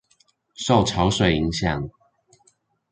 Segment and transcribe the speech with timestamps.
[0.55, 1.91] 受潮水影響